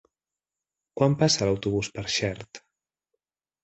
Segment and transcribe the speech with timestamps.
[1.01, 2.67] Quan passa l'autobús per Xert?